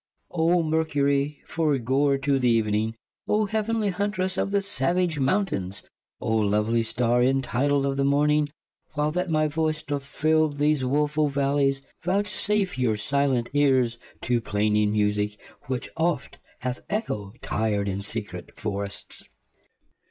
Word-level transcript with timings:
0 0.35 0.63
Mercurie, 0.63 1.37
foregoer 1.45 2.17
to 2.17 2.39
the 2.39 2.57
event 2.57 2.73
ng 2.75 2.93
y 3.27 3.35
0 3.35 3.45
heavenlie 3.45 3.91
huntresse 3.91 4.35
of 4.35 4.49
the 4.49 4.59
savage 4.59 5.19
mountaines 5.19 5.83
y 6.19 6.27
0 6.27 6.49
lovelie 6.49 6.81
starre 6.83 7.21
y 7.23 7.27
entitled 7.27 7.85
of 7.85 7.97
the 7.97 8.03
morntng 8.03 8.47
y 8.47 8.51
While 8.95 9.11
that 9.11 9.29
my 9.29 9.47
voice 9.47 9.83
doth 9.83 10.03
fill 10.03 10.49
these 10.49 10.83
wo 10.83 11.05
full 11.05 11.27
v 11.27 11.39
allies 11.41 11.81
y 11.83 11.89
Vouchsafe 12.01 12.79
your 12.79 12.97
silent 12.97 13.51
eares 13.53 13.99
to 14.23 14.41
plaining 14.41 14.91
musique 14.91 15.37
y 15.39 15.53
Which 15.67 15.87
oft 15.95 16.39
hath 16.61 16.81
Echo 16.89 17.33
tir'd 17.43 17.87
in 17.87 18.01
secrete 18.01 18.57
forrests. 18.57 19.29